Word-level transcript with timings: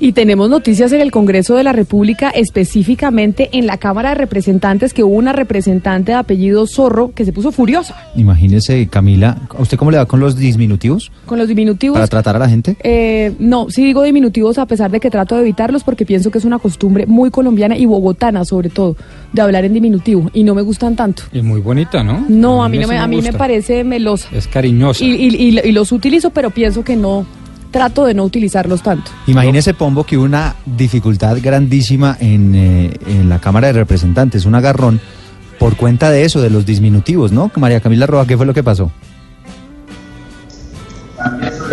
Y 0.00 0.12
tenemos 0.12 0.50
noticias 0.50 0.92
en 0.92 1.00
el 1.00 1.10
Congreso 1.10 1.54
de 1.54 1.62
la 1.64 1.72
República, 1.72 2.30
específicamente 2.30 3.50
en 3.52 3.66
la 3.66 3.76
Cámara 3.78 4.10
de 4.10 4.14
Representantes, 4.16 4.92
que 4.92 5.04
hubo 5.04 5.14
una 5.14 5.32
representante 5.32 6.12
de 6.12 6.18
apellido 6.18 6.66
Zorro 6.66 7.12
que 7.14 7.24
se 7.24 7.32
puso 7.32 7.52
furiosa 7.52 7.94
Imagínese, 8.16 8.88
Camila, 8.88 9.38
¿a 9.56 9.62
usted 9.62 9.76
cómo 9.78 9.90
le 9.90 9.98
va 9.98 10.06
con 10.06 10.18
los 10.20 10.36
diminutivos 10.36 11.12
con 11.26 11.38
los 11.38 11.46
diminutivos. 11.46 11.94
para 11.94 12.06
tratar 12.08 12.36
a 12.36 12.38
la 12.40 12.48
gente? 12.48 12.76
Eh, 12.82 13.32
no, 13.38 13.70
sí 13.70 13.84
digo 13.84 14.02
diminutivos 14.02 14.58
a 14.58 14.66
pesar 14.66 14.90
de 14.90 14.98
que 15.00 15.10
trato 15.10 15.36
de 15.36 15.42
evitarlos 15.42 15.84
porque 15.84 16.04
pienso 16.04 16.30
que 16.30 16.38
es 16.38 16.44
una 16.44 16.58
costumbre 16.58 17.06
muy 17.06 17.30
colombiana 17.30 17.76
y 17.76 17.86
bogotana 17.86 18.44
sobre 18.44 18.70
todo 18.70 18.96
de 19.32 19.42
hablar 19.42 19.64
en 19.64 19.74
diminutivo 19.74 20.30
y 20.34 20.42
no 20.44 20.54
me 20.54 20.62
gustan 20.62 20.96
tanto. 20.96 21.22
Y 21.32 21.40
muy 21.42 21.60
bonita, 21.60 22.02
¿no? 22.02 22.24
No, 22.28 22.64
a 22.64 22.68
mí, 22.68 22.78
no 22.78 22.88
me, 22.88 22.98
a 22.98 23.06
mí 23.06 23.20
me 23.22 23.32
parece 23.32 23.84
melosa. 23.84 24.28
Es 24.32 24.46
cariñosa. 24.48 25.04
Y, 25.04 25.10
y- 25.12 25.36
y- 25.48 25.60
y 25.68 25.72
los 25.72 25.92
utilizo, 25.92 26.30
pero 26.30 26.50
pienso 26.50 26.82
que 26.84 26.96
no, 26.96 27.26
trato 27.74 28.04
de 28.04 28.14
no 28.14 28.22
utilizarlos 28.22 28.84
tanto. 28.84 29.10
Imagínese, 29.26 29.74
Pombo, 29.74 30.04
que 30.04 30.16
hubo 30.16 30.24
una 30.24 30.54
dificultad 30.64 31.36
grandísima 31.42 32.16
en, 32.20 32.54
eh, 32.54 32.92
en 33.08 33.28
la 33.28 33.40
Cámara 33.40 33.66
de 33.66 33.72
Representantes, 33.72 34.44
un 34.44 34.54
agarrón 34.54 35.00
por 35.58 35.76
cuenta 35.76 36.08
de 36.08 36.24
eso, 36.24 36.40
de 36.40 36.50
los 36.50 36.64
disminutivos, 36.64 37.32
¿no? 37.32 37.50
María 37.56 37.80
Camila 37.80 38.06
Roja, 38.06 38.28
¿qué 38.28 38.36
fue 38.36 38.46
lo 38.46 38.54
que 38.54 38.62
pasó? 38.62 38.92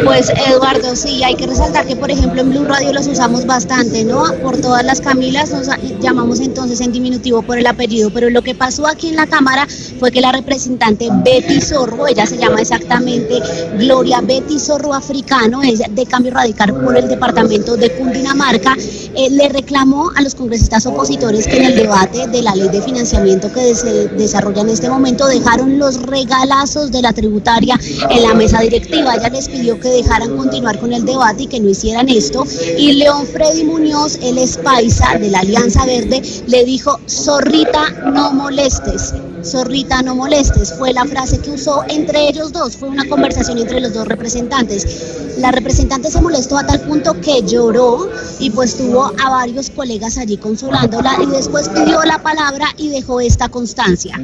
Pues 0.03 0.31
Eduardo, 0.47 0.95
sí, 0.95 1.21
hay 1.23 1.35
que 1.35 1.45
resaltar 1.45 1.85
que 1.85 1.95
por 1.95 2.09
ejemplo 2.09 2.41
en 2.41 2.49
Blue 2.49 2.63
Radio 2.63 2.93
los 2.93 3.07
usamos 3.07 3.45
bastante, 3.45 4.03
¿no? 4.05 4.23
Por 4.41 4.57
todas 4.57 4.85
las 4.85 5.01
Camilas 5.01 5.51
nos 5.51 5.67
llamamos 5.99 6.39
entonces 6.39 6.79
en 6.81 6.91
diminutivo 6.91 7.41
por 7.41 7.57
el 7.57 7.67
apellido, 7.67 8.09
pero 8.09 8.29
lo 8.29 8.41
que 8.41 8.55
pasó 8.55 8.87
aquí 8.87 9.09
en 9.09 9.17
la 9.17 9.27
Cámara 9.27 9.67
fue 9.99 10.11
que 10.11 10.21
la 10.21 10.31
representante 10.31 11.09
Betty 11.11 11.59
Zorro, 11.59 12.07
ella 12.07 12.25
se 12.25 12.37
llama 12.37 12.61
exactamente 12.61 13.39
Gloria 13.77 14.21
Betty 14.21 14.59
Zorro 14.59 14.93
Africano, 14.93 15.61
es 15.61 15.81
de 15.89 16.05
cambio 16.05 16.31
radical 16.31 16.73
por 16.73 16.95
el 16.95 17.09
departamento 17.09 17.75
de 17.75 17.91
Cundinamarca, 17.91 18.75
eh, 19.15 19.29
le 19.29 19.49
reclamó 19.49 20.11
a 20.15 20.21
los 20.21 20.35
congresistas 20.35 20.85
opositores 20.85 21.47
que 21.47 21.57
en 21.57 21.65
el 21.65 21.75
debate 21.75 22.27
de 22.27 22.41
la 22.41 22.55
ley 22.55 22.69
de 22.69 22.81
financiamiento 22.81 23.51
que 23.51 23.75
se 23.75 24.07
desarrolla 24.09 24.61
en 24.61 24.69
este 24.69 24.89
momento 24.89 25.27
dejaron 25.27 25.77
los 25.77 26.01
regalazos 26.03 26.91
de 26.91 27.01
la 27.01 27.11
tributaria 27.11 27.77
en 28.09 28.23
la 28.23 28.33
mesa 28.33 28.61
directiva. 28.61 29.15
Ella 29.15 29.29
les 29.29 29.49
pidió 29.49 29.80
que 29.81 29.89
dejaran 29.89 30.37
continuar 30.37 30.79
con 30.79 30.93
el 30.93 31.05
debate 31.05 31.43
y 31.43 31.47
que 31.47 31.59
no 31.59 31.69
hicieran 31.69 32.07
esto. 32.09 32.45
Y 32.77 32.93
León 32.93 33.25
Freddy 33.27 33.63
Muñoz, 33.63 34.17
el 34.21 34.37
es 34.37 34.57
paisa 34.57 35.17
de 35.17 35.29
la 35.29 35.39
Alianza 35.39 35.85
Verde, 35.85 36.21
le 36.47 36.63
dijo, 36.63 36.99
zorrita, 37.07 37.89
no 38.13 38.31
molestes. 38.31 39.13
Zorrita, 39.43 40.03
no 40.03 40.15
molestes, 40.15 40.73
fue 40.77 40.93
la 40.93 41.05
frase 41.05 41.39
que 41.39 41.51
usó 41.51 41.83
entre 41.89 42.29
ellos 42.29 42.51
dos, 42.51 42.77
fue 42.77 42.89
una 42.89 43.07
conversación 43.07 43.57
entre 43.57 43.81
los 43.81 43.93
dos 43.93 44.07
representantes. 44.07 45.37
La 45.39 45.51
representante 45.51 46.11
se 46.11 46.21
molestó 46.21 46.57
a 46.57 46.65
tal 46.65 46.79
punto 46.81 47.19
que 47.19 47.41
lloró 47.41 48.07
y 48.39 48.51
pues 48.51 48.77
tuvo 48.77 49.11
a 49.23 49.29
varios 49.29 49.71
colegas 49.71 50.17
allí 50.17 50.37
consolándola 50.37 51.17
y 51.23 51.25
después 51.25 51.69
pidió 51.69 52.03
la 52.03 52.21
palabra 52.21 52.67
y 52.77 52.89
dejó 52.89 53.19
esta 53.19 53.49
constancia. 53.49 54.19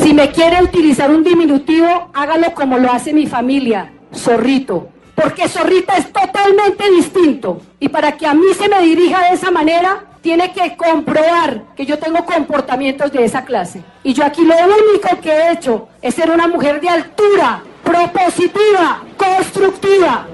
Si 0.00 0.14
me 0.14 0.30
quiere 0.30 0.62
utilizar 0.62 1.10
un 1.10 1.24
diminutivo, 1.24 1.88
hágalo 2.12 2.54
como 2.54 2.78
lo 2.78 2.92
hace 2.92 3.12
mi 3.12 3.26
familia, 3.26 3.92
zorrito. 4.22 4.88
Porque 5.14 5.48
zorrita 5.48 5.96
es 5.96 6.10
totalmente 6.12 6.90
distinto. 6.90 7.60
Y 7.78 7.88
para 7.88 8.12
que 8.12 8.26
a 8.26 8.34
mí 8.34 8.46
se 8.58 8.68
me 8.68 8.80
dirija 8.80 9.28
de 9.28 9.34
esa 9.34 9.50
manera, 9.50 10.04
tiene 10.22 10.52
que 10.52 10.76
comprobar 10.76 11.64
que 11.76 11.84
yo 11.84 11.98
tengo 11.98 12.24
comportamientos 12.24 13.12
de 13.12 13.24
esa 13.24 13.44
clase. 13.44 13.82
Y 14.02 14.14
yo 14.14 14.24
aquí 14.24 14.44
lo 14.44 14.54
único 14.54 15.20
que 15.20 15.30
he 15.30 15.52
hecho 15.52 15.88
es 16.00 16.14
ser 16.14 16.30
una 16.30 16.46
mujer 16.46 16.80
de 16.80 16.88
altura, 16.88 17.62
propositiva, 17.82 19.02
constructiva. 19.16 20.28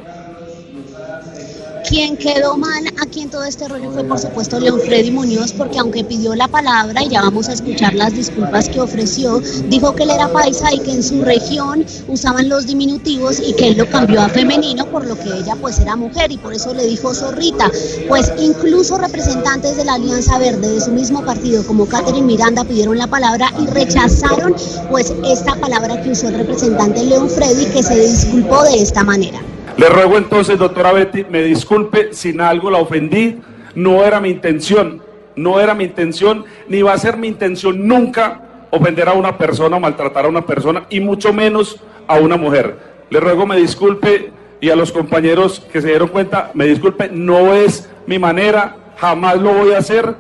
Quien 1.89 2.19
quedó 2.19 2.59
mal 2.59 2.85
aquí 3.01 3.23
en 3.23 3.31
todo 3.31 3.45
este 3.45 3.67
rollo 3.67 3.91
fue 3.91 4.05
por 4.05 4.19
supuesto 4.19 4.61
León 4.61 4.79
Freddy 4.79 5.11
Muñoz, 5.11 5.55
porque 5.55 5.79
aunque 5.79 6.05
pidió 6.05 6.35
la 6.35 6.47
palabra 6.47 7.03
y 7.03 7.09
ya 7.09 7.23
vamos 7.23 7.49
a 7.49 7.55
escuchar 7.55 7.95
las 7.95 8.13
disculpas 8.13 8.69
que 8.69 8.79
ofreció, 8.79 9.41
dijo 9.71 9.95
que 9.95 10.03
él 10.03 10.11
era 10.11 10.29
paisa 10.29 10.75
y 10.75 10.81
que 10.81 10.93
en 10.93 11.03
su 11.03 11.23
región 11.23 11.87
usaban 12.07 12.51
los 12.51 12.67
diminutivos 12.67 13.41
y 13.41 13.55
que 13.55 13.69
él 13.69 13.79
lo 13.79 13.89
cambió 13.89 14.21
a 14.21 14.29
femenino, 14.29 14.85
por 14.91 15.07
lo 15.07 15.19
que 15.19 15.31
ella 15.31 15.57
pues 15.59 15.79
era 15.79 15.97
mujer 15.97 16.31
y 16.31 16.37
por 16.37 16.53
eso 16.53 16.75
le 16.75 16.85
dijo 16.85 17.15
zorrita. 17.15 17.71
Pues 18.07 18.33
incluso 18.39 18.99
representantes 18.99 19.79
de 19.79 19.87
la 19.87 19.95
Alianza 19.95 20.39
Verde 20.39 20.75
de 20.75 20.83
su 20.83 20.91
mismo 20.91 21.25
partido 21.25 21.67
como 21.67 21.87
Catherine 21.87 22.27
Miranda 22.27 22.65
pidieron 22.65 22.99
la 22.99 23.07
palabra 23.07 23.51
y 23.59 23.67
rechazaron 23.67 24.55
pues 24.91 25.15
esta 25.25 25.55
palabra 25.55 26.03
que 26.03 26.11
usó 26.11 26.29
el 26.29 26.35
representante 26.35 27.03
León 27.03 27.31
Freddy 27.31 27.65
que 27.65 27.83
se 27.83 27.99
disculpó 27.99 28.63
de 28.65 28.83
esta 28.83 29.05
manera. 29.05 29.41
Le 29.79 29.89
ruego 29.89 30.19
entonces, 30.19 30.59
doctora 30.59 30.93
Betty, 30.93 31.25
me 31.31 31.41
disculpe 31.41 32.13
si 32.13 32.37
algo 32.41 32.69
la 32.69 32.79
ofendí. 32.79 33.39
No 33.77 34.05
era 34.05 34.21
mi 34.21 34.29
intención, 34.29 35.01
no 35.37 35.61
era 35.61 35.73
mi 35.73 35.85
intención, 35.85 36.45
ni 36.69 36.83
va 36.83 36.95
a 36.95 36.99
ser 36.99 37.17
mi 37.17 37.29
intención 37.29 37.87
nunca 37.87 38.41
ofender 38.71 39.09
a 39.09 39.13
una 39.13 39.39
persona 39.39 39.79
maltratar 39.79 40.25
a 40.25 40.29
una 40.29 40.45
persona, 40.45 40.85
y 40.91 40.99
mucho 40.99 41.33
menos 41.33 41.81
a 42.09 42.17
una 42.17 42.37
mujer. 42.37 42.77
Le 43.09 43.21
ruego 43.21 43.47
me 43.47 43.57
disculpe 43.57 44.33
y 44.61 44.69
a 44.69 44.75
los 44.75 44.91
compañeros 44.91 45.65
que 45.73 45.81
se 45.81 45.89
dieron 45.89 46.09
cuenta, 46.09 46.51
me 46.55 46.67
disculpe, 46.67 47.09
no 47.09 47.55
es 47.55 47.89
mi 48.05 48.19
manera, 48.19 48.77
jamás 48.97 49.37
lo 49.39 49.55
voy 49.55 49.75
a 49.75 49.79
hacer. 49.79 50.13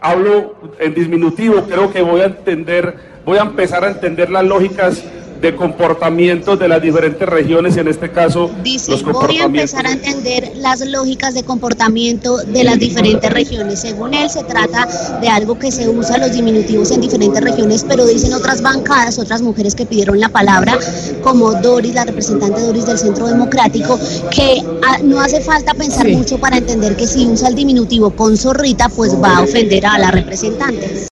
Hablo 0.00 0.54
en 0.78 0.94
disminutivo, 0.94 1.62
creo 1.62 1.92
que 1.92 2.02
voy 2.02 2.20
a 2.20 2.26
entender, 2.26 2.94
voy 3.24 3.38
a 3.38 3.42
empezar 3.42 3.84
a 3.84 3.90
entender 3.90 4.30
las 4.30 4.44
lógicas 4.44 5.04
de 5.42 5.56
comportamientos 5.56 6.58
de 6.58 6.68
las 6.68 6.80
diferentes 6.80 7.28
regiones, 7.28 7.76
en 7.76 7.88
este 7.88 8.10
caso 8.10 8.50
Dice, 8.62 8.92
los 8.92 9.02
voy 9.02 9.38
a 9.38 9.44
empezar 9.44 9.86
a 9.86 9.90
entender 9.90 10.52
las 10.56 10.80
lógicas 10.86 11.34
de 11.34 11.42
comportamiento 11.42 12.38
de 12.38 12.62
las 12.62 12.78
diferentes 12.78 13.28
regiones. 13.30 13.80
Según 13.80 14.14
él, 14.14 14.30
se 14.30 14.44
trata 14.44 14.88
de 15.20 15.28
algo 15.28 15.58
que 15.58 15.72
se 15.72 15.88
usa 15.88 16.16
los 16.18 16.32
diminutivos 16.32 16.92
en 16.92 17.00
diferentes 17.00 17.42
regiones, 17.42 17.84
pero 17.86 18.06
dicen 18.06 18.32
otras 18.32 18.62
bancadas, 18.62 19.18
otras 19.18 19.42
mujeres 19.42 19.74
que 19.74 19.84
pidieron 19.84 20.20
la 20.20 20.28
palabra, 20.28 20.78
como 21.22 21.52
Doris, 21.54 21.94
la 21.94 22.04
representante 22.04 22.60
Doris 22.60 22.86
del 22.86 22.98
Centro 22.98 23.26
Democrático, 23.26 23.98
que 24.30 24.62
ah, 24.86 24.98
no 25.02 25.20
hace 25.20 25.40
falta 25.40 25.74
pensar 25.74 26.08
mucho 26.08 26.38
para 26.38 26.58
entender 26.58 26.94
que 26.94 27.06
si 27.08 27.26
usa 27.26 27.48
el 27.48 27.56
diminutivo 27.56 28.10
con 28.10 28.36
zorrita, 28.36 28.88
pues 28.88 29.20
va 29.20 29.38
a 29.38 29.42
ofender 29.42 29.84
a 29.86 29.98
la 29.98 30.12
representante. 30.12 31.08